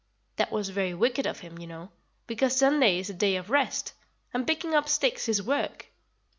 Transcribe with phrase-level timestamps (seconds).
[0.37, 1.91] That was very wicked of him, you know,
[2.25, 3.93] because Sunday is a day of rest,
[4.33, 5.91] and picking up sticks is work.